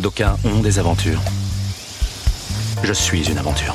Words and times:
D'aucuns 0.00 0.36
ont 0.44 0.60
des 0.60 0.78
aventures. 0.78 1.20
Je 2.84 2.92
suis 2.92 3.28
une 3.28 3.38
aventure. 3.38 3.74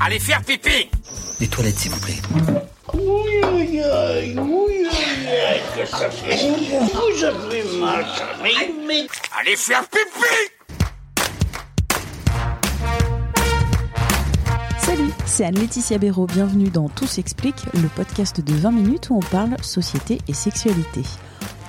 Allez 0.00 0.18
faire 0.18 0.42
pipi 0.42 0.88
Les 1.38 1.48
toilettes, 1.48 1.78
s'il 1.78 1.90
vous 1.90 2.00
plaît. 2.00 2.22
Oui, 2.94 3.02
oui, 3.52 3.82
oui, 3.82 4.36
oui, 4.38 4.88
que 5.76 5.86
ça 5.86 6.10
fait 6.10 6.48
Vous 6.48 7.24
avez 7.24 7.78
mal, 7.78 8.06
ça 8.16 8.24
mais... 8.42 9.06
Allez 9.38 9.56
faire 9.56 9.86
pipi 9.86 10.54
Salut, 14.78 15.10
c'est 15.26 15.44
Anne-Laetitia 15.44 15.98
Béraud. 15.98 16.26
Bienvenue 16.26 16.70
dans 16.70 16.88
Tout 16.88 17.06
s'explique, 17.06 17.66
le 17.74 17.88
podcast 17.88 18.40
de 18.40 18.54
20 18.54 18.70
minutes 18.70 19.10
où 19.10 19.16
on 19.16 19.20
parle 19.20 19.56
société 19.62 20.18
et 20.26 20.32
sexualité. 20.32 21.02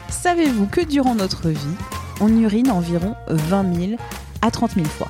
Savez-vous 0.10 0.68
que 0.68 0.80
durant 0.80 1.16
notre 1.16 1.50
vie, 1.50 1.76
on 2.22 2.30
urine 2.42 2.72
environ 2.72 3.16
20 3.28 3.76
000 3.76 3.92
à 4.42 4.52
30 4.52 4.72
000 4.76 4.86
fois 4.86 5.10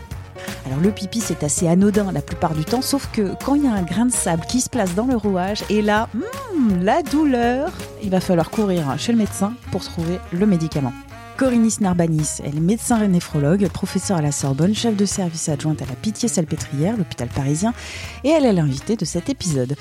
alors 0.65 0.79
le 0.79 0.91
pipi 0.91 1.21
c'est 1.21 1.43
assez 1.43 1.67
anodin 1.67 2.11
la 2.11 2.21
plupart 2.21 2.55
du 2.55 2.65
temps, 2.65 2.81
sauf 2.81 3.09
que 3.11 3.33
quand 3.43 3.53
il 3.53 3.65
y 3.65 3.67
a 3.67 3.73
un 3.73 3.83
grain 3.83 4.07
de 4.07 4.11
sable 4.11 4.45
qui 4.47 4.61
se 4.61 4.69
place 4.69 4.95
dans 4.95 5.05
le 5.05 5.15
rouage, 5.15 5.63
et 5.69 5.83
là, 5.83 6.09
hmm, 6.13 6.81
la 6.81 7.03
douleur, 7.03 7.71
il 8.01 8.09
va 8.09 8.19
falloir 8.19 8.49
courir 8.49 8.97
chez 8.97 9.11
le 9.11 9.19
médecin 9.19 9.53
pour 9.71 9.83
trouver 9.83 10.19
le 10.31 10.45
médicament. 10.47 10.93
Corinis 11.37 11.75
Narbanis, 11.81 12.41
elle 12.43 12.57
est 12.57 12.61
médecin 12.61 13.05
néphrologue, 13.07 13.67
professeure 13.67 14.17
à 14.17 14.21
la 14.21 14.31
Sorbonne, 14.31 14.73
chef 14.73 14.95
de 14.95 15.05
service 15.05 15.49
adjointe 15.49 15.81
à 15.81 15.85
la 15.85 15.95
Pitié-Salpêtrière, 15.95 16.97
l'hôpital 16.97 17.27
parisien, 17.27 17.73
et 18.23 18.29
elle 18.29 18.45
est 18.45 18.53
l'invitée 18.53 18.95
de 18.95 19.05
cet 19.05 19.29
épisode. 19.29 19.75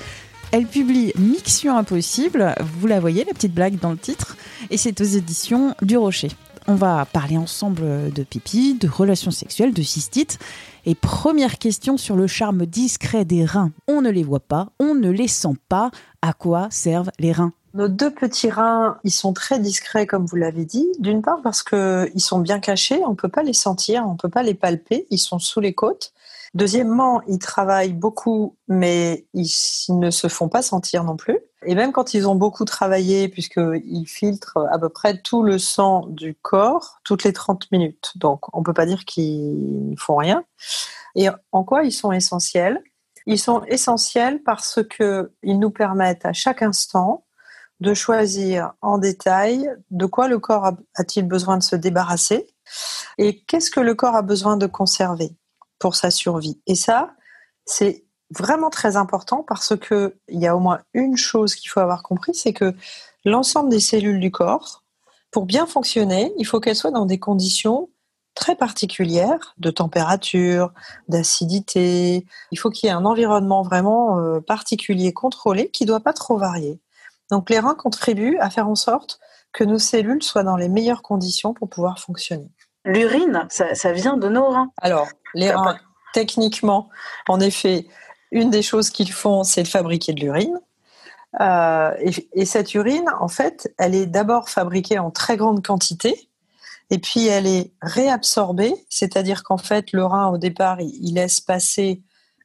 Elle 0.51 0.67
publie 0.67 1.13
Mixion 1.17 1.77
Impossible, 1.77 2.53
vous 2.79 2.87
la 2.87 2.99
voyez, 2.99 3.23
la 3.23 3.33
petite 3.33 3.53
blague 3.53 3.79
dans 3.79 3.91
le 3.91 3.97
titre, 3.97 4.37
et 4.69 4.77
c'est 4.77 4.99
aux 5.01 5.05
éditions 5.05 5.75
du 5.81 5.97
Rocher. 5.97 6.29
On 6.67 6.73
va 6.73 7.05
parler 7.05 7.37
ensemble 7.37 8.11
de 8.11 8.23
pipi, 8.23 8.73
de 8.73 8.87
relations 8.87 9.29
sexuelles, 9.29 9.73
de 9.73 9.83
cystite. 9.83 10.39
Et 10.87 10.95
première 10.95 11.59
question 11.59 11.95
sur 11.95 12.15
le 12.15 12.25
charme 12.25 12.65
discret 12.65 13.23
des 13.23 13.45
reins. 13.45 13.71
On 13.87 14.01
ne 14.01 14.09
les 14.09 14.23
voit 14.23 14.39
pas, 14.39 14.69
on 14.79 14.95
ne 14.95 15.11
les 15.11 15.27
sent 15.27 15.55
pas. 15.69 15.91
À 16.23 16.33
quoi 16.33 16.67
servent 16.71 17.11
les 17.19 17.31
reins? 17.31 17.53
Nos 17.75 17.87
deux 17.87 18.09
petits 18.09 18.49
reins, 18.49 18.97
ils 19.03 19.11
sont 19.11 19.33
très 19.33 19.59
discrets, 19.59 20.07
comme 20.07 20.25
vous 20.25 20.37
l'avez 20.37 20.65
dit. 20.65 20.87
D'une 20.97 21.21
part 21.21 21.41
parce 21.43 21.61
qu'ils 21.61 22.09
sont 22.21 22.39
bien 22.39 22.59
cachés, 22.59 23.03
on 23.05 23.11
ne 23.11 23.15
peut 23.15 23.29
pas 23.29 23.43
les 23.43 23.53
sentir, 23.53 24.03
on 24.07 24.13
ne 24.13 24.17
peut 24.17 24.29
pas 24.29 24.43
les 24.43 24.55
palper, 24.55 25.05
ils 25.11 25.19
sont 25.19 25.37
sous 25.37 25.59
les 25.59 25.73
côtes. 25.73 26.13
Deuxièmement, 26.55 27.21
ils 27.27 27.37
travaillent 27.37 27.93
beaucoup, 27.93 28.55
mais 28.67 29.27
ils 29.33 29.51
ne 29.89 30.09
se 30.09 30.29
font 30.29 30.47
pas 30.47 30.61
sentir 30.61 31.03
non 31.03 31.17
plus. 31.17 31.37
Et 31.65 31.75
même 31.75 31.91
quand 31.91 32.13
ils 32.13 32.27
ont 32.27 32.35
beaucoup 32.35 32.65
travaillé, 32.65 33.27
puisqu'ils 33.27 34.07
filtrent 34.07 34.65
à 34.71 34.79
peu 34.79 34.89
près 34.89 35.21
tout 35.21 35.43
le 35.43 35.57
sang 35.57 36.05
du 36.07 36.35
corps 36.35 36.99
toutes 37.03 37.23
les 37.23 37.33
30 37.33 37.71
minutes. 37.71 38.13
Donc, 38.15 38.55
on 38.55 38.59
ne 38.59 38.63
peut 38.63 38.73
pas 38.73 38.85
dire 38.85 39.05
qu'ils 39.05 39.91
ne 39.91 39.95
font 39.95 40.15
rien. 40.15 40.43
Et 41.15 41.27
en 41.51 41.63
quoi 41.63 41.83
ils 41.83 41.91
sont 41.91 42.11
essentiels? 42.11 42.81
Ils 43.25 43.39
sont 43.39 43.63
essentiels 43.63 44.43
parce 44.43 44.79
qu'ils 44.83 45.59
nous 45.59 45.71
permettent 45.71 46.25
à 46.25 46.33
chaque 46.33 46.61
instant 46.61 47.25
de 47.79 47.93
choisir 47.93 48.73
en 48.81 48.97
détail 48.97 49.69
de 49.91 50.05
quoi 50.05 50.27
le 50.27 50.39
corps 50.39 50.71
a-t-il 50.95 51.27
besoin 51.27 51.57
de 51.57 51.63
se 51.63 51.75
débarrasser 51.75 52.47
et 53.17 53.43
qu'est-ce 53.43 53.71
que 53.71 53.79
le 53.79 53.95
corps 53.95 54.15
a 54.15 54.21
besoin 54.21 54.57
de 54.57 54.65
conserver 54.65 55.35
pour 55.79 55.95
sa 55.95 56.11
survie. 56.11 56.61
Et 56.67 56.75
ça, 56.75 57.13
c'est 57.65 58.04
vraiment 58.37 58.69
très 58.69 58.97
important 58.97 59.43
parce 59.47 59.75
que 59.75 60.15
il 60.27 60.39
y 60.39 60.47
a 60.47 60.55
au 60.55 60.59
moins 60.59 60.79
une 60.93 61.17
chose 61.17 61.55
qu'il 61.55 61.69
faut 61.69 61.79
avoir 61.79 62.03
compris, 62.03 62.33
c'est 62.33 62.53
que 62.53 62.73
l'ensemble 63.23 63.69
des 63.69 63.79
cellules 63.79 64.19
du 64.19 64.31
corps, 64.31 64.83
pour 65.31 65.45
bien 65.45 65.65
fonctionner, 65.65 66.33
il 66.37 66.45
faut 66.45 66.59
qu'elles 66.59 66.75
soient 66.75 66.91
dans 66.91 67.05
des 67.05 67.19
conditions 67.19 67.89
très 68.35 68.55
particulières 68.55 69.55
de 69.57 69.71
température, 69.71 70.73
d'acidité. 71.07 72.25
Il 72.51 72.59
faut 72.59 72.69
qu'il 72.69 72.87
y 72.87 72.89
ait 72.89 72.95
un 72.95 73.05
environnement 73.05 73.61
vraiment 73.61 74.19
euh, 74.19 74.41
particulier, 74.41 75.13
contrôlé, 75.13 75.69
qui 75.69 75.83
ne 75.83 75.87
doit 75.87 76.01
pas 76.01 76.13
trop 76.13 76.37
varier. 76.37 76.79
Donc 77.31 77.49
les 77.49 77.59
reins 77.59 77.75
contribuent 77.75 78.37
à 78.39 78.49
faire 78.49 78.67
en 78.67 78.75
sorte 78.75 79.19
que 79.51 79.63
nos 79.63 79.79
cellules 79.79 80.21
soient 80.21 80.43
dans 80.43 80.57
les 80.57 80.69
meilleures 80.69 81.01
conditions 81.01 81.53
pour 81.53 81.69
pouvoir 81.69 81.99
fonctionner. 81.99 82.51
L'urine, 82.83 83.47
ça, 83.49 83.91
vient 83.93 84.17
de 84.17 84.27
nos 84.27 84.47
reins. 84.47 84.71
Alors, 84.77 85.07
les 85.33 85.51
reins, 85.51 85.77
techniquement, 86.13 86.89
en 87.27 87.39
effet, 87.39 87.87
une 88.31 88.49
des 88.49 88.61
choses 88.61 88.89
qu'ils 88.89 89.11
font, 89.11 89.43
c'est 89.43 89.63
de 89.63 89.67
fabriquer 89.67 90.13
de 90.13 90.19
l'urine. 90.19 90.59
Euh, 91.41 91.91
et, 92.33 92.45
cette 92.45 92.73
urine, 92.73 93.09
en 93.19 93.27
fait, 93.27 93.73
elle 93.77 93.95
est 93.95 94.05
d'abord 94.05 94.49
fabriquée 94.49 94.99
en 94.99 95.11
très 95.11 95.37
grande 95.37 95.65
quantité, 95.65 96.29
et 96.89 96.99
puis 96.99 97.27
elle 97.27 97.47
est 97.47 97.73
réabsorbée, 97.81 98.73
c'est-à-dire 98.89 99.43
qu'en 99.43 99.57
fait, 99.57 99.91
le 99.91 100.05
rein, 100.05 100.27
au 100.27 100.37
départ, 100.37 100.79
il, 100.79 101.15
laisse 101.15 101.41
passer 101.41 102.01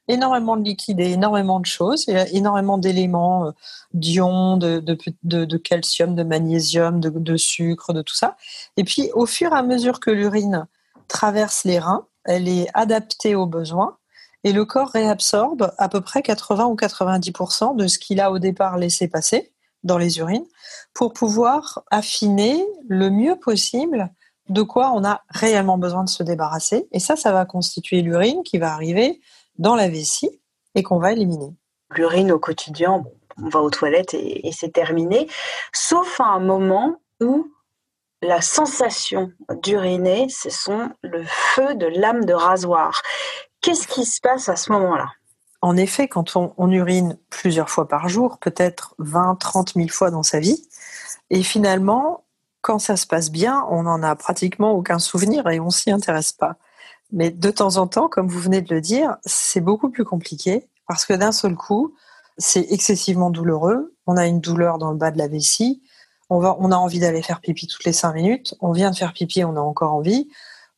énormément 0.07 0.57
de 0.57 0.63
liquide 0.63 0.99
et 0.99 1.11
énormément 1.11 1.59
de 1.59 1.65
choses, 1.65 2.09
énormément 2.33 2.77
d'éléments, 2.77 3.45
euh, 3.45 3.51
d'ions, 3.93 4.57
de, 4.57 4.79
de, 4.79 5.57
calcium, 5.57 6.15
de 6.15 6.23
magnésium, 6.23 6.99
de, 6.99 7.37
sucre, 7.37 7.93
de 7.93 8.01
tout 8.01 8.15
ça. 8.15 8.35
Et 8.75 8.83
puis, 8.83 9.09
au 9.13 9.25
fur 9.25 9.53
et 9.53 9.57
à 9.57 9.63
mesure 9.63 9.99
que 9.99 10.11
l'urine 10.11 10.67
traverse 11.07 11.63
les 11.63 11.79
reins, 11.79 12.07
elle 12.25 12.49
est 12.49 12.67
adaptée 12.73 13.35
aux 13.35 13.45
besoins 13.45 13.97
et 14.43 14.53
le 14.53 14.65
corps 14.65 14.89
réabsorbe 14.89 15.73
à 15.77 15.89
peu 15.89 16.01
près 16.01 16.21
80 16.21 16.65
ou 16.65 16.75
90% 16.75 17.75
de 17.75 17.87
ce 17.87 17.99
qu'il 17.99 18.19
a 18.19 18.31
au 18.31 18.39
départ 18.39 18.77
laissé 18.77 19.07
passer 19.07 19.53
dans 19.83 19.97
les 19.97 20.19
urines 20.19 20.45
pour 20.93 21.13
pouvoir 21.13 21.83
affiner 21.91 22.65
le 22.87 23.09
mieux 23.09 23.37
possible 23.37 24.11
de 24.49 24.61
quoi 24.61 24.91
on 24.93 25.03
a 25.03 25.21
réellement 25.29 25.77
besoin 25.77 26.03
de 26.03 26.09
se 26.09 26.23
débarrasser. 26.23 26.87
Et 26.91 26.99
ça, 26.99 27.15
ça 27.15 27.31
va 27.31 27.45
constituer 27.45 28.01
l'urine 28.01 28.43
qui 28.43 28.57
va 28.57 28.73
arriver 28.73 29.21
dans 29.57 29.75
la 29.75 29.87
vessie 29.87 30.41
et 30.75 30.83
qu'on 30.83 30.99
va 30.99 31.13
éliminer. 31.13 31.53
L'urine 31.95 32.31
au 32.31 32.39
quotidien, 32.39 33.03
on 33.41 33.49
va 33.49 33.61
aux 33.61 33.69
toilettes 33.69 34.13
et, 34.13 34.51
c'est 34.51 34.73
terminé, 34.73 35.27
sauf 35.73 36.19
à 36.19 36.25
un 36.25 36.39
moment 36.39 36.97
où 37.21 37.51
la 38.21 38.41
sensation 38.41 39.31
d'uriner, 39.63 40.27
ce 40.29 40.49
sont 40.49 40.89
le 41.01 41.23
feu 41.25 41.75
de 41.75 41.87
lame 41.87 42.25
de 42.25 42.33
rasoir. 42.33 43.01
Qu'est-ce 43.61 43.87
qui 43.87 44.05
se 44.05 44.19
passe 44.19 44.49
à 44.49 44.55
ce 44.55 44.71
moment-là? 44.71 45.11
En 45.61 45.77
effet, 45.77 46.07
quand 46.07 46.35
on, 46.35 46.71
urine 46.71 47.17
plusieurs 47.29 47.69
fois 47.69 47.87
par 47.87 48.09
jour, 48.09 48.39
peut-être 48.39 48.95
20, 48.97 49.35
30 49.35 49.73
000 49.75 49.89
fois 49.89 50.09
dans 50.09 50.23
sa 50.23 50.39
vie, 50.39 50.67
et 51.29 51.43
finalement, 51.43 52.23
quand 52.61 52.79
ça 52.79 52.97
se 52.97 53.05
passe 53.05 53.29
bien, 53.29 53.65
on 53.69 53.83
n'en 53.83 54.01
a 54.01 54.15
pratiquement 54.15 54.71
aucun 54.71 54.97
souvenir 54.97 55.47
et 55.47 55.59
on 55.59 55.69
s'y 55.69 55.91
intéresse 55.91 56.31
pas. 56.31 56.57
Mais 57.11 57.29
de 57.29 57.51
temps 57.51 57.77
en 57.77 57.85
temps, 57.85 58.09
comme 58.09 58.27
vous 58.27 58.39
venez 58.39 58.61
de 58.61 58.73
le 58.73 58.81
dire, 58.81 59.17
c'est 59.25 59.61
beaucoup 59.61 59.89
plus 59.89 60.05
compliqué 60.05 60.67
parce 60.87 61.05
que 61.05 61.13
d'un 61.13 61.31
seul 61.31 61.55
coup, 61.55 61.93
c'est 62.37 62.71
excessivement 62.71 63.29
douloureux. 63.29 63.93
On 64.07 64.17
a 64.17 64.25
une 64.25 64.39
douleur 64.39 64.79
dans 64.79 64.91
le 64.91 64.97
bas 64.97 65.11
de 65.11 65.17
la 65.17 65.27
vessie. 65.27 65.83
On, 66.29 66.43
on 66.43 66.71
a 66.71 66.75
envie 66.75 66.99
d'aller 66.99 67.21
faire 67.21 67.41
pipi 67.41 67.67
toutes 67.67 67.83
les 67.83 67.93
cinq 67.93 68.13
minutes. 68.13 68.55
On 68.61 68.71
vient 68.71 68.89
de 68.89 68.95
faire 68.95 69.13
pipi, 69.13 69.43
on 69.43 69.55
a 69.55 69.59
encore 69.59 69.93
envie. 69.93 70.29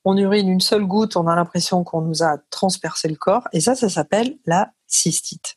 On 0.05 0.17
urine 0.17 0.49
une 0.49 0.61
seule 0.61 0.85
goutte, 0.85 1.15
on 1.15 1.27
a 1.27 1.35
l'impression 1.35 1.83
qu'on 1.83 2.01
nous 2.01 2.23
a 2.23 2.37
transpercé 2.49 3.07
le 3.07 3.15
corps. 3.15 3.47
Et 3.53 3.61
ça, 3.61 3.75
ça 3.75 3.89
s'appelle 3.89 4.37
la 4.45 4.71
cystite. 4.87 5.55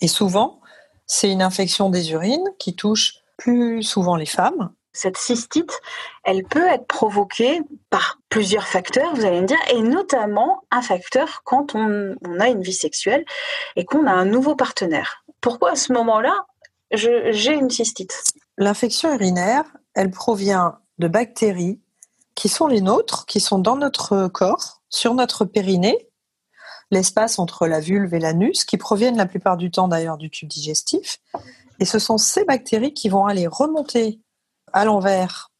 Et 0.00 0.08
souvent, 0.08 0.60
c'est 1.06 1.30
une 1.30 1.42
infection 1.42 1.90
des 1.90 2.12
urines 2.12 2.48
qui 2.58 2.76
touche 2.76 3.14
plus 3.36 3.82
souvent 3.82 4.16
les 4.16 4.26
femmes 4.26 4.70
cette 4.92 5.16
cystite, 5.16 5.80
elle 6.24 6.44
peut 6.44 6.66
être 6.66 6.86
provoquée 6.86 7.60
par 7.90 8.18
plusieurs 8.28 8.66
facteurs, 8.66 9.14
vous 9.14 9.24
allez 9.24 9.40
me 9.40 9.46
dire, 9.46 9.58
et 9.72 9.82
notamment 9.82 10.62
un 10.70 10.82
facteur 10.82 11.42
quand 11.44 11.74
on, 11.74 12.16
a 12.40 12.48
une 12.48 12.62
vie 12.62 12.72
sexuelle 12.72 13.24
et 13.76 13.84
qu'on 13.84 14.06
a 14.06 14.12
un 14.12 14.24
nouveau 14.24 14.56
partenaire. 14.56 15.24
Pourquoi 15.40 15.72
à 15.72 15.76
ce 15.76 15.92
moment-là, 15.92 16.46
j'ai 16.92 17.52
une 17.52 17.70
cystite? 17.70 18.14
L'infection 18.58 19.14
urinaire, 19.14 19.64
elle 19.94 20.10
provient 20.10 20.78
de 20.98 21.08
bactéries 21.08 21.80
qui 22.40 22.48
sont 22.48 22.68
les 22.68 22.80
nôtres, 22.80 23.26
qui 23.26 23.38
sont 23.38 23.58
dans 23.58 23.76
notre 23.76 24.26
corps, 24.28 24.80
sur 24.88 25.12
notre 25.12 25.44
périnée, 25.44 26.08
l'espace 26.90 27.38
entre 27.38 27.66
la 27.66 27.80
vulve 27.80 28.14
et 28.14 28.18
l'anus, 28.18 28.64
qui 28.64 28.78
proviennent 28.78 29.18
la 29.18 29.26
plupart 29.26 29.58
du 29.58 29.70
temps 29.70 29.88
d'ailleurs 29.88 30.16
du 30.16 30.30
tube 30.30 30.48
digestif. 30.48 31.18
Et 31.80 31.84
ce 31.84 31.98
sont 31.98 32.16
ces 32.16 32.46
bactéries 32.46 32.94
qui 32.94 33.10
vont 33.10 33.26
aller 33.26 33.46
remonter 33.46 34.22
à 34.72 34.86
l'envers 34.86 35.50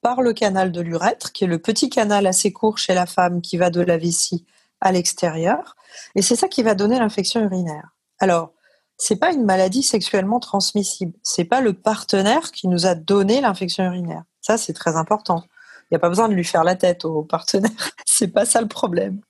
par 0.00 0.22
le 0.22 0.32
canal 0.32 0.72
de 0.72 0.80
l'urètre, 0.80 1.30
qui 1.30 1.44
est 1.44 1.46
le 1.46 1.58
petit 1.58 1.90
canal 1.90 2.26
assez 2.26 2.54
court 2.54 2.78
chez 2.78 2.94
la 2.94 3.04
femme 3.04 3.42
qui 3.42 3.58
va 3.58 3.68
de 3.68 3.82
la 3.82 3.98
vessie 3.98 4.46
à 4.80 4.92
l'extérieur. 4.92 5.76
Et 6.14 6.22
c'est 6.22 6.36
ça 6.36 6.48
qui 6.48 6.62
va 6.62 6.74
donner 6.74 6.98
l'infection 6.98 7.42
urinaire. 7.42 7.90
Alors, 8.18 8.54
c'est 8.96 9.16
pas 9.16 9.30
une 9.30 9.44
maladie 9.44 9.82
sexuellement 9.82 10.40
transmissible. 10.40 11.12
C'est 11.22 11.44
pas 11.44 11.60
le 11.60 11.74
partenaire 11.74 12.50
qui 12.50 12.66
nous 12.66 12.86
a 12.86 12.94
donné 12.94 13.42
l'infection 13.42 13.84
urinaire. 13.84 14.22
Ça, 14.40 14.56
c'est 14.56 14.72
très 14.72 14.96
important. 14.96 15.44
Il 15.84 15.94
n'y 15.94 15.96
a 15.96 15.98
pas 15.98 16.08
besoin 16.08 16.28
de 16.28 16.34
lui 16.34 16.44
faire 16.44 16.64
la 16.64 16.76
tête 16.76 17.04
au 17.04 17.22
partenaire. 17.22 17.70
c'est 18.06 18.28
pas 18.28 18.44
ça 18.44 18.60
le 18.60 18.68
problème. 18.68 19.20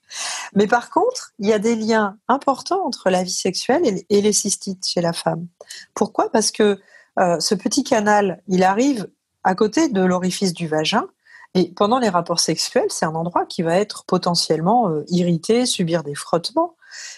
Mais 0.55 0.67
par 0.67 0.91
contre, 0.91 1.33
il 1.39 1.49
y 1.49 1.53
a 1.53 1.59
des 1.59 1.75
liens 1.75 2.17
importants 2.29 2.85
entre 2.87 3.11
la 3.11 3.23
vie 3.23 3.33
sexuelle 3.33 3.83
et 4.09 4.21
les 4.21 4.33
cystites 4.33 4.87
chez 4.87 5.01
la 5.01 5.13
femme. 5.13 5.47
Pourquoi? 5.95 6.31
Parce 6.31 6.51
que 6.51 6.79
euh, 7.19 7.41
ce 7.41 7.55
petit 7.55 7.85
canal, 7.85 8.43
il 8.49 8.63
arrive 8.63 9.09
à 9.43 9.55
côté 9.55 9.89
de 9.89 10.03
l'orifice 10.03 10.53
du 10.53 10.67
vagin. 10.67 11.07
Et 11.57 11.71
pendant 11.71 12.01
les 12.01 12.09
rapports 12.09 12.41
sexuels, 12.41 12.89
c'est 12.89 13.05
un 13.05 13.15
endroit 13.15 13.47
qui 13.47 13.63
va 13.63 13.77
être 13.77 14.05
potentiellement 14.07 14.89
euh, 14.89 15.05
irrité, 15.09 15.67
subir 15.67 16.03
des 16.03 16.15
frottements. 16.15 16.75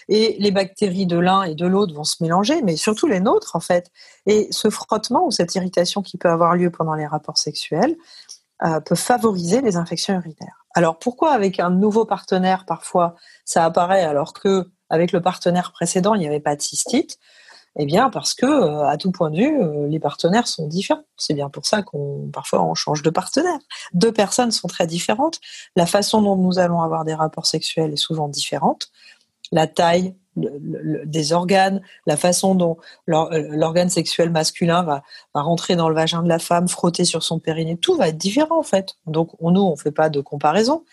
Et 0.09 0.37
les 0.39 0.51
bactéries 0.51 1.05
de 1.05 1.17
l'un 1.17 1.43
et 1.43 1.55
de 1.55 1.65
l'autre 1.65 1.93
vont 1.93 2.03
se 2.03 2.21
mélanger, 2.21 2.61
mais 2.61 2.75
surtout 2.75 3.07
les 3.07 3.19
nôtres 3.19 3.55
en 3.55 3.59
fait. 3.59 3.91
Et 4.25 4.47
ce 4.51 4.69
frottement 4.69 5.25
ou 5.25 5.31
cette 5.31 5.53
irritation 5.55 6.01
qui 6.01 6.17
peut 6.17 6.29
avoir 6.29 6.55
lieu 6.55 6.71
pendant 6.71 6.93
les 6.93 7.05
rapports 7.05 7.37
sexuels 7.37 7.95
euh, 8.63 8.79
peut 8.79 8.95
favoriser 8.95 9.61
les 9.61 9.77
infections 9.77 10.15
urinaires. 10.15 10.65
Alors 10.73 10.97
pourquoi 10.99 11.31
avec 11.31 11.59
un 11.59 11.69
nouveau 11.69 12.05
partenaire 12.05 12.65
parfois 12.65 13.15
ça 13.45 13.65
apparaît 13.65 14.03
alors 14.03 14.33
que 14.33 14.69
avec 14.89 15.11
le 15.11 15.21
partenaire 15.21 15.71
précédent 15.71 16.13
il 16.15 16.19
n'y 16.19 16.27
avait 16.27 16.39
pas 16.39 16.55
de 16.55 16.61
cystite? 16.61 17.19
Eh 17.79 17.85
bien 17.85 18.09
parce 18.09 18.33
que 18.33 18.47
euh, 18.47 18.87
à 18.87 18.97
tout 18.97 19.11
point 19.11 19.29
de 19.29 19.37
vue 19.37 19.61
euh, 19.61 19.87
les 19.87 19.99
partenaires 19.99 20.47
sont 20.47 20.67
différents. 20.67 21.03
C'est 21.17 21.35
bien 21.35 21.49
pour 21.49 21.65
ça 21.65 21.83
qu'on 21.83 22.29
parfois 22.33 22.63
on 22.63 22.73
change 22.73 23.03
de 23.03 23.09
partenaire. 23.11 23.59
Deux 23.93 24.11
personnes 24.11 24.51
sont 24.51 24.67
très 24.67 24.87
différentes. 24.87 25.39
La 25.75 25.85
façon 25.85 26.21
dont 26.21 26.35
nous 26.35 26.57
allons 26.57 26.81
avoir 26.81 27.05
des 27.05 27.13
rapports 27.13 27.45
sexuels 27.45 27.93
est 27.93 27.97
souvent 27.97 28.27
différente 28.27 28.89
la 29.51 29.67
taille 29.67 30.15
des 30.37 31.33
organes, 31.33 31.81
la 32.05 32.15
façon 32.15 32.53
dont 32.55 32.77
euh, 33.09 33.47
l'organe 33.49 33.89
sexuel 33.89 34.29
masculin 34.29 34.83
va, 34.83 35.03
rentrer 35.33 35.75
dans 35.75 35.89
le 35.89 35.95
vagin 35.95 36.21
de 36.21 36.29
la 36.29 36.39
femme, 36.39 36.67
frotter 36.67 37.05
sur 37.05 37.23
son 37.23 37.39
périnée, 37.39 37.77
tout 37.77 37.95
va 37.95 38.09
être 38.09 38.17
différent 38.17 38.59
en 38.59 38.63
fait. 38.63 38.97
Donc 39.07 39.31
nous, 39.41 39.61
on 39.61 39.71
ne 39.71 39.75
fait 39.75 39.91
pas 39.91 40.09
de 40.09 40.21
comparaison. 40.21 40.85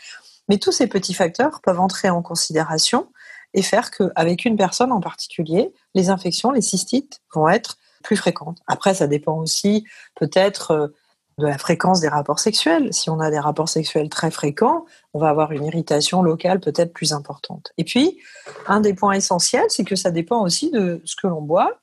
Mais 0.49 0.59
tous 0.59 0.73
ces 0.73 0.87
petits 0.87 1.15
facteurs 1.15 1.61
peuvent 1.63 1.81
entrer 1.81 2.11
en 2.11 2.23
considération 2.23 3.09
et 3.55 3.63
faire 3.63 3.91
qu'avec 3.91 4.45
une 4.45 4.57
personne 4.57 4.93
en 4.93 5.01
particulier, 5.01 5.73
les 5.95 6.11
infections, 6.11 6.51
les 6.51 6.61
cystites 6.61 7.21
vont 7.35 7.49
être 7.49 7.79
plus 8.03 8.17
fréquentes. 8.17 8.59
Après, 8.67 8.95
ça 8.95 9.07
dépend 9.07 9.39
aussi 9.39 9.85
peut-être 10.15 10.71
euh, 10.73 10.89
de 11.39 11.47
la 11.47 11.59
fréquence 11.59 12.01
des 12.01 12.09
rapports 12.09 12.39
sexuels. 12.39 12.93
Si 12.93 13.11
on 13.11 13.21
a 13.21 13.31
des 13.31 13.39
rapports 13.39 13.69
sexuels 13.69 14.09
très 14.09 14.31
fréquents, 14.31 14.85
on 15.13 15.19
va 15.19 15.29
avoir 15.29 15.53
une 15.53 15.65
irritation 15.65 16.23
locale 16.23 16.61
peut-être 16.61 16.93
plus 16.93 17.13
importante. 17.13 17.73
Et 17.79 17.85
puis, 17.85 18.19
un 18.67 18.81
des 18.81 18.95
points 18.95 19.15
essentiels, 19.15 19.67
c'est 19.69 19.85
que 19.85 19.97
ça 19.97 20.11
dépend 20.11 20.43
aussi 20.43 20.71
de 20.71 21.01
ce 21.05 21.17
que 21.17 21.27
l'on 21.27 21.43
boit. 21.43 21.81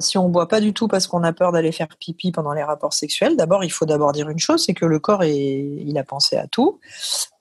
Si 0.00 0.16
on 0.16 0.28
boit 0.28 0.48
pas 0.48 0.60
du 0.60 0.72
tout 0.72 0.88
parce 0.88 1.06
qu'on 1.06 1.24
a 1.24 1.32
peur 1.32 1.52
d'aller 1.52 1.72
faire 1.72 1.88
pipi 1.98 2.30
pendant 2.30 2.52
les 2.52 2.62
rapports 2.62 2.92
sexuels, 2.94 3.36
d'abord, 3.36 3.64
il 3.64 3.72
faut 3.72 3.84
d'abord 3.84 4.12
dire 4.12 4.28
une 4.30 4.38
chose, 4.38 4.64
c'est 4.64 4.74
que 4.74 4.86
le 4.86 5.00
corps, 5.00 5.24
est, 5.24 5.34
il 5.34 5.98
a 5.98 6.04
pensé 6.04 6.36
à 6.36 6.46
tout, 6.46 6.78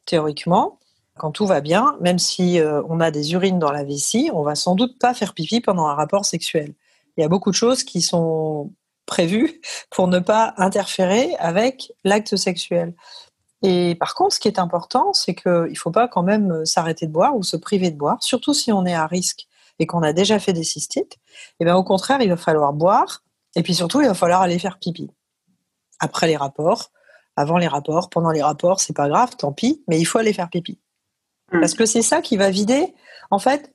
théoriquement. 0.06 0.80
Quand 1.18 1.32
tout 1.32 1.46
va 1.46 1.62
bien, 1.62 1.96
même 2.02 2.20
si 2.20 2.60
euh, 2.60 2.82
on 2.90 3.00
a 3.00 3.10
des 3.10 3.34
urines 3.34 3.60
dans 3.60 3.72
la 3.72 3.84
vessie, 3.84 4.30
on 4.34 4.44
va 4.44 4.56
sans 4.56 4.76
doute 4.76 5.00
pas 5.00 5.14
faire 5.14 5.34
pipi 5.34 5.62
pendant 5.62 5.88
un 5.88 5.96
rapport 5.96 6.26
sexuel. 6.26 6.74
Il 7.16 7.22
y 7.22 7.24
a 7.24 7.28
beaucoup 7.28 7.50
de 7.50 7.56
choses 7.56 7.84
qui 7.84 8.02
sont 8.02 8.72
prévu 9.08 9.62
pour 9.90 10.08
ne 10.08 10.20
pas 10.20 10.54
interférer 10.58 11.36
avec 11.40 11.92
l'acte 12.04 12.36
sexuel. 12.36 12.94
Et 13.64 13.96
par 13.96 14.14
contre, 14.14 14.36
ce 14.36 14.40
qui 14.40 14.48
est 14.48 14.60
important, 14.60 15.14
c'est 15.14 15.34
qu'il 15.34 15.52
ne 15.72 15.76
faut 15.76 15.90
pas 15.90 16.08
quand 16.08 16.22
même 16.22 16.64
s'arrêter 16.66 17.08
de 17.08 17.12
boire 17.12 17.36
ou 17.36 17.42
se 17.42 17.58
priver 17.58 17.90
de 17.90 17.98
boire, 17.98 18.22
surtout 18.22 18.54
si 18.54 18.72
on 18.72 18.86
est 18.86 18.94
à 18.94 19.08
risque 19.08 19.48
et 19.80 19.88
qu'on 19.88 20.04
a 20.04 20.14
déjà 20.14 20.38
fait 20.38 20.54
des 20.54 20.64
cystites. 20.64 21.14
Et 21.14 21.62
eh 21.62 21.66
bien 21.66 21.76
au 21.76 21.84
contraire, 21.84 22.22
il 22.22 22.30
va 22.30 22.38
falloir 22.38 22.74
boire 22.74 23.24
et 23.56 23.64
puis 23.64 23.74
surtout, 23.74 24.02
il 24.02 24.08
va 24.08 24.14
falloir 24.14 24.42
aller 24.42 24.60
faire 24.60 24.78
pipi. 24.78 25.10
Après 26.00 26.28
les 26.28 26.38
rapports, 26.38 26.92
avant 27.36 27.58
les 27.58 27.68
rapports, 27.68 28.10
pendant 28.10 28.32
les 28.32 28.44
rapports, 28.44 28.80
c'est 28.80 28.96
pas 28.96 29.10
grave, 29.10 29.36
tant 29.36 29.52
pis, 29.52 29.84
mais 29.88 30.00
il 30.00 30.06
faut 30.06 30.20
aller 30.20 30.34
faire 30.34 30.50
pipi. 30.50 30.80
Mmh. 31.52 31.60
Parce 31.60 31.74
que 31.74 31.86
c'est 31.86 32.04
ça 32.04 32.22
qui 32.22 32.38
va 32.38 32.52
vider. 32.52 32.94
En 33.32 33.40
fait, 33.40 33.74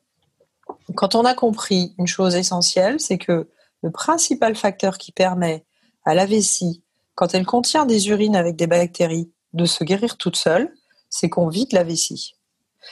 quand 0.94 1.14
on 1.14 1.25
a 1.25 1.34
compris 1.34 1.94
une 1.99 2.06
chose 2.06 2.37
essentielle, 2.37 3.00
c'est 3.00 3.19
que 3.19 3.49
le 3.82 3.90
principal 3.90 4.55
facteur 4.55 4.99
qui 4.99 5.12
permet 5.12 5.64
à 6.05 6.14
la 6.14 6.26
vessie, 6.26 6.82
quand 7.14 7.34
elle 7.34 7.46
contient 7.46 7.87
des 7.87 8.08
urines 8.08 8.37
avec 8.37 8.56
des 8.56 8.67
bactéries, 8.67 9.31
de 9.52 9.64
se 9.64 9.84
guérir 9.84 10.17
toute 10.17 10.37
seule, 10.37 10.73
c'est 11.11 11.29
qu'on 11.29 11.49
vide 11.49 11.73
la 11.73 11.84
vessie. 11.84 12.37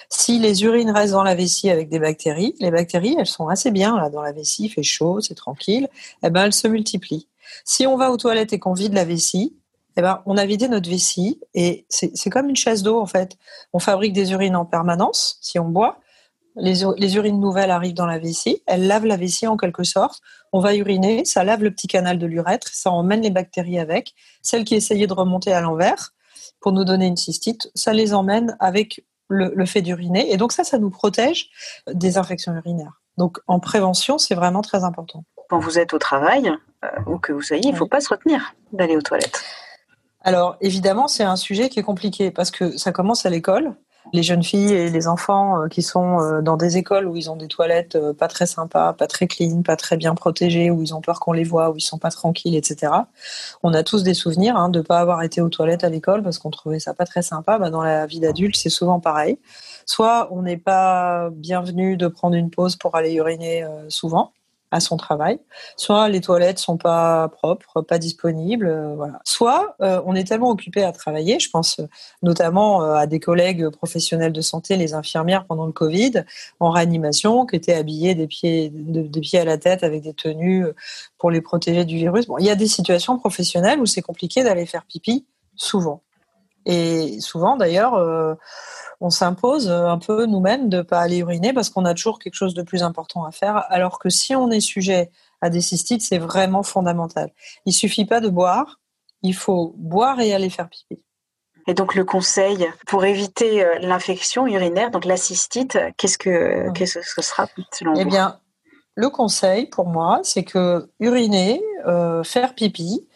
Si 0.09 0.39
les 0.39 0.63
urines 0.63 0.91
restent 0.91 1.15
dans 1.15 1.23
la 1.23 1.35
vessie 1.35 1.71
avec 1.71 1.89
des 1.89 1.99
bactéries, 1.99 2.55
les 2.61 2.71
bactéries, 2.71 3.17
elles 3.19 3.27
sont 3.27 3.49
assez 3.49 3.71
bien 3.71 3.97
là 3.97 4.09
dans 4.11 4.23
la 4.23 4.33
vessie, 4.33 4.67
il 4.67 4.69
fait 4.69 4.83
chaud, 4.83 5.21
c'est 5.21 5.35
tranquille, 5.35 5.89
eh 6.23 6.31
ben 6.31 6.45
elles 6.45 6.53
se 6.53 6.69
multiplient. 6.69 7.27
Si 7.65 7.87
on 7.87 7.97
va 7.97 8.13
aux 8.13 8.17
toilettes 8.17 8.53
et 8.53 8.59
qu'on 8.59 8.75
vide 8.75 8.93
la 8.93 9.05
vessie, 9.05 9.57
eh 9.97 10.03
ben 10.03 10.23
on 10.27 10.37
a 10.37 10.47
vidé 10.47 10.69
notre 10.69 10.89
vessie 10.89 11.41
et 11.55 11.87
c'est 11.89 12.31
comme 12.31 12.49
une 12.49 12.57
chasse 12.57 12.83
d'eau 12.83 13.01
en 13.01 13.07
fait. 13.07 13.37
On 13.73 13.79
fabrique 13.79 14.13
des 14.13 14.31
urines 14.33 14.57
en 14.57 14.65
permanence 14.65 15.39
si 15.41 15.59
on 15.59 15.69
boit, 15.69 15.99
les, 16.57 17.17
urines 17.17 17.41
nouvelles 17.41 17.71
arrivent 17.71 17.95
dans 17.95 18.07
la 18.07 18.19
vessie, 18.19 18.63
elles 18.67 18.87
lavent 18.87 19.07
la 19.07 19.17
vessie 19.17 19.47
en 19.47 19.57
quelque 19.57 19.85
sorte. 19.85 20.21
On 20.53 20.61
va 20.61 20.75
uriner, 20.75 21.25
ça 21.25 21.45
lave 21.45 21.63
le 21.63 21.71
petit 21.71 21.87
canal 21.87 22.19
de 22.19 22.27
l'urètre, 22.27 22.69
ça 22.73 22.91
emmène 22.91 23.23
les 23.23 23.31
bactéries 23.31 23.79
avec. 23.79 24.15
Celles 24.43 24.65
qui 24.65 24.75
essayaient 24.75 25.07
de 25.07 25.13
remonter 25.13 25.53
à 25.53 25.61
l'envers 25.61 26.13
pour 26.61 26.73
nous 26.73 26.85
donner 26.85 27.07
une 27.07 27.17
cystite, 27.17 27.71
ça 27.75 27.93
les 27.93 28.15
emmène 28.15 28.57
avec 28.61 29.05
le, 29.29 29.65
fait 29.65 29.83
d'uriner. 29.83 30.33
Et 30.33 30.37
donc 30.37 30.53
ça, 30.53 30.65
ça 30.65 30.79
nous 30.79 30.91
protège 30.91 31.51
des 31.87 32.19
infections 32.19 32.55
urinaires. 32.55 33.01
Donc 33.17 33.39
en 33.47 33.61
prévention, 33.61 34.19
c'est 34.19 34.35
vraiment 34.35 34.63
très 34.63 34.83
important. 34.83 35.25
Quand 35.49 35.61
vous 35.61 35.79
êtes 35.79 35.95
au 35.95 35.99
travail, 35.99 36.53
euh, 36.85 36.89
ou 37.07 37.19
que 37.19 37.33
vous 37.33 37.43
soyez, 37.43 37.63
il 37.65 37.73
ne 37.73 37.77
faut 37.77 37.87
pas 37.87 38.01
se 38.01 38.09
retenir 38.09 38.55
d'aller 38.73 38.97
aux 38.97 39.03
toilettes. 39.03 39.43
Alors 40.23 40.57
évidemment, 40.61 41.09
c'est 41.09 41.23
un 41.23 41.37
sujet 41.37 41.69
qui 41.69 41.79
est 41.79 41.85
compliqué 41.85 42.31
parce 42.31 42.51
que 42.51 42.77
ça 42.77 42.93
commence 42.93 43.25
à 43.25 43.31
l'école 43.31 43.75
les 44.13 44.23
jeunes 44.23 44.43
filles 44.43 44.73
et 44.73 44.91
les 44.91 45.09
enfants 45.09 45.63
euh, 45.63 45.69
qui 45.69 45.83
sont 45.83 46.21
euh, 46.21 46.43
dans 46.43 46.57
des 46.57 46.77
écoles 46.77 47.07
où 47.07 47.17
ils 47.17 47.31
ont 47.31 47.37
des 47.37 47.49
toilettes 47.49 47.97
euh, 47.97 48.13
pas 48.13 48.29
très 48.29 48.47
sympas, 48.47 48.93
pas 48.93 49.07
très 49.07 49.27
clean, 49.27 49.63
pas 49.63 49.77
très 49.77 49.97
bien 49.97 50.15
protégées, 50.15 50.71
où 50.71 50.83
ils 50.83 50.95
ont 50.95 51.01
peur 51.01 51.21
qu'on 51.21 51.33
les 51.33 51.45
voit, 51.45 51.71
où 51.71 51.77
ils 51.77 51.83
sont 51.83 51.99
pas 51.99 52.11
tranquilles, 52.11 52.57
etc. 52.57 52.93
On 53.63 53.73
a 53.75 53.83
tous 53.83 54.03
des 54.03 54.15
souvenirs 54.15 54.57
hein, 54.57 54.69
de 54.69 54.81
pas 54.81 54.99
avoir 54.99 55.23
été 55.23 55.41
aux 55.41 55.49
toilettes 55.49 55.85
à 55.85 55.89
l'école 55.89 56.23
parce 56.23 56.39
qu'on 56.39 56.51
trouvait 56.51 56.81
ça 56.81 56.95
pas 56.95 57.07
très 57.07 57.23
sympa. 57.23 57.59
Bah, 57.59 57.71
dans 57.71 57.83
la 57.83 58.07
vie 58.07 58.21
d'adulte, 58.21 58.57
c'est 58.57 58.71
souvent 58.71 59.01
pareil. 59.01 59.39
Soit 59.87 60.29
on 60.33 60.43
n'est 60.43 60.57
pas 60.57 61.31
bienvenu 61.31 61.97
de 61.97 62.09
prendre 62.09 62.37
une 62.37 62.51
pause 62.51 62.77
pour 62.77 62.97
aller 62.97 63.13
uriner 63.15 63.67
souvent, 63.89 64.33
à 64.71 64.81
son 64.81 64.97
travail. 64.97 65.39
Soit 65.77 66.09
les 66.09 66.21
toilettes 66.21 66.59
sont 66.59 66.77
pas 66.77 67.29
propres, 67.29 67.83
pas 67.83 67.99
disponibles, 67.99 68.67
euh, 68.67 68.95
voilà. 68.95 69.21
Soit 69.25 69.77
euh, 69.81 70.01
on 70.07 70.15
est 70.15 70.25
tellement 70.25 70.51
occupé 70.51 70.83
à 70.83 70.93
travailler, 70.93 71.41
je 71.41 71.51
pense 71.51 71.81
notamment 72.23 72.83
euh, 72.83 72.95
à 72.95 73.07
des 73.07 73.21
collègues 73.21 73.69
professionnels 73.71 74.33
de 74.33 74.41
santé, 74.41 74.77
les 74.77 74.95
infirmières 74.95 75.45
pendant 75.45 75.67
le 75.67 75.73
Covid, 75.73 76.25
en 76.61 76.71
réanimation, 76.71 77.47
qui 77.47 77.57
étaient 77.57 77.75
habillées 77.75 78.15
des 78.15 78.27
pieds, 78.27 78.71
des 78.73 79.21
pieds 79.21 79.41
à 79.41 79.45
la 79.45 79.59
tête 79.59 79.83
avec 79.83 80.03
des 80.03 80.15
tenues 80.15 80.67
pour 81.19 81.31
les 81.31 81.41
protéger 81.41 81.85
du 81.85 81.97
virus. 81.97 82.27
Bon, 82.27 82.39
il 82.39 82.47
y 82.47 82.51
a 82.51 82.55
des 82.55 82.69
situations 82.69 83.19
professionnelles 83.19 83.81
où 83.81 83.87
c'est 83.87 84.03
compliqué 84.03 84.43
d'aller 84.43 84.67
faire 84.67 84.85
pipi 84.85 85.27
souvent. 85.57 86.03
Et 86.67 87.21
souvent, 87.21 87.57
d'ailleurs, 87.57 87.95
on 89.01 89.11
s'impose 89.11 89.69
euh, 89.69 89.87
un 89.87 89.99
peu 89.99 90.27
nous-mêmes 90.27 90.69
de 90.69 90.79
ne 90.79 90.83
pas 90.83 91.01
aller 91.01 91.19
uriner 91.19 91.53
parce 91.53 91.71
qu'on 91.71 91.85
a 91.85 91.95
toujours 91.95 92.19
quelque 92.19 92.35
chose 92.35 92.55
de 92.55 92.63
plus 92.63 92.83
important 92.83 93.25
à 93.25 93.33
faire. 93.33 93.65
Alors 93.71 93.99
que 93.99 94.11
si 94.11 94.37
on 94.37 94.51
est 94.51 94.61
sujet 94.61 95.11
à 95.41 95.49
des 95.49 95.63
cystites, 95.63 96.03
c'est 96.03 96.19
vraiment 96.19 96.63
fondamental. 96.63 97.33
Il 97.65 97.73
suffit 97.73 98.05
pas 98.05 98.21
de 98.21 98.29
boire, 98.29 98.79
il 99.23 99.35
faut 99.35 99.75
boire 99.79 100.21
et 100.21 100.35
aller 100.35 100.51
faire 100.51 100.69
pipi. 100.69 101.03
Et 101.67 101.75
donc 101.75 101.95
le 101.95 102.05
conseil 102.05 102.69
pour 102.87 103.05
éviter 103.05 103.65
euh, 103.65 103.79
l'infection 103.81 104.47
urinaire, 104.47 104.91
donc 104.91 105.07
la 105.07 105.17
cystite, 105.17 105.79
qu'est-ce 105.97 106.19
que 106.19 106.71
qu'est-ce 106.73 106.99
que 106.99 107.05
ce 107.05 107.23
sera 107.23 107.47
selon 107.73 107.95
Eh 107.97 108.05
bien, 108.05 108.39
le 108.95 109.09
conseil 109.09 109.67
pour 109.67 109.87
moi, 109.87 110.21
c'est 110.25 110.45
que 110.45 110.91
uriner, 111.01 111.63
euh, 111.87 112.23
faire 112.23 112.55
pipi, 112.55 113.07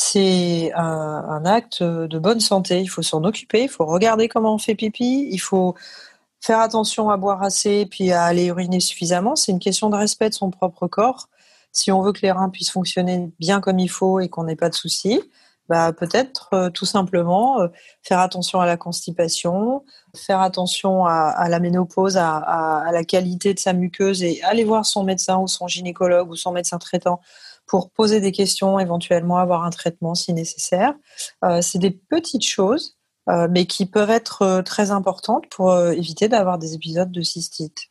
c'est 0.00 0.70
un, 0.76 1.44
acte 1.44 1.82
de 1.82 2.18
bonne 2.20 2.38
santé. 2.38 2.80
Il 2.80 2.86
faut 2.86 3.02
s'en 3.02 3.24
occuper, 3.24 3.64
il 3.64 3.68
faut 3.68 3.84
regarder 3.84 4.28
comment 4.28 4.54
on 4.54 4.58
fait 4.58 4.76
pipi, 4.76 5.28
il 5.28 5.38
faut 5.38 5.74
faire 6.40 6.60
attention 6.60 7.10
à 7.10 7.16
boire 7.16 7.42
assez, 7.42 7.84
puis 7.86 8.12
à 8.12 8.22
aller 8.22 8.46
uriner 8.46 8.78
suffisamment. 8.78 9.34
C'est 9.34 9.50
une 9.50 9.58
question 9.58 9.90
de 9.90 9.96
respect 9.96 10.28
de 10.28 10.34
son 10.34 10.50
propre 10.50 10.86
corps. 10.86 11.28
Si 11.72 11.90
on 11.90 12.00
veut 12.02 12.12
que 12.12 12.20
les 12.22 12.30
reins 12.30 12.48
puissent 12.48 12.70
fonctionner 12.70 13.32
bien 13.40 13.60
comme 13.60 13.80
il 13.80 13.88
faut 13.88 14.20
et 14.20 14.28
qu'on 14.28 14.44
n'ait 14.44 14.54
pas 14.54 14.68
de 14.68 14.74
soucis, 14.74 15.20
bah, 15.68 15.92
peut-être 15.92 16.50
euh, 16.52 16.70
tout 16.70 16.86
simplement 16.86 17.60
euh, 17.60 17.68
faire 18.02 18.20
attention 18.20 18.60
à 18.60 18.66
la 18.66 18.76
constipation, 18.76 19.84
faire 20.16 20.40
attention 20.40 21.06
à, 21.06 21.48
la 21.48 21.58
ménopause, 21.58 22.16
à, 22.16 22.88
la 22.92 23.04
qualité 23.04 23.52
de 23.52 23.58
sa 23.58 23.72
muqueuse 23.72 24.22
et 24.22 24.40
aller 24.44 24.64
voir 24.64 24.86
son 24.86 25.02
médecin 25.02 25.38
ou 25.38 25.48
son 25.48 25.66
gynécologue 25.66 26.30
ou 26.30 26.36
son 26.36 26.52
médecin 26.52 26.78
traitant 26.78 27.20
pour 27.68 27.90
poser 27.90 28.20
des 28.20 28.32
questions, 28.32 28.78
éventuellement 28.78 29.36
avoir 29.36 29.64
un 29.64 29.70
traitement 29.70 30.14
si 30.14 30.32
nécessaire. 30.32 30.94
Euh, 31.44 31.60
c'est 31.62 31.78
des 31.78 31.90
petites 31.90 32.44
choses, 32.44 32.96
mais 33.50 33.66
qui 33.66 33.84
peuvent 33.84 34.08
être 34.08 34.62
très 34.64 34.90
importantes 34.90 35.44
pour 35.50 35.78
éviter 35.90 36.28
d'avoir 36.28 36.56
des 36.56 36.72
épisodes 36.72 37.12
de 37.12 37.20
cystite. 37.20 37.90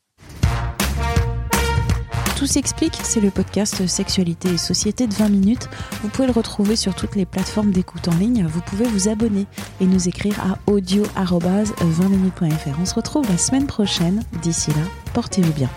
Tout 2.37 2.45
s'explique, 2.45 2.93
c'est 3.01 3.19
le 3.19 3.31
podcast 3.31 3.87
Sexualité 3.87 4.49
et 4.49 4.57
Société 4.57 5.07
de 5.07 5.13
20 5.15 5.29
minutes. 5.29 5.69
Vous 6.03 6.09
pouvez 6.09 6.27
le 6.27 6.33
retrouver 6.33 6.75
sur 6.75 6.93
toutes 6.93 7.15
les 7.15 7.25
plateformes 7.25 7.71
d'écoute 7.71 8.07
en 8.07 8.15
ligne. 8.15 8.45
Vous 8.45 8.61
pouvez 8.61 8.85
vous 8.85 9.09
abonner 9.09 9.47
et 9.81 9.87
nous 9.87 10.07
écrire 10.07 10.39
à 10.39 10.71
audio 10.71 11.01
20minutes.fr. 11.15 12.79
On 12.79 12.85
se 12.85 12.93
retrouve 12.93 13.27
la 13.27 13.39
semaine 13.39 13.65
prochaine. 13.65 14.21
D'ici 14.43 14.69
là, 14.69 14.83
portez-vous 15.15 15.53
bien. 15.53 15.69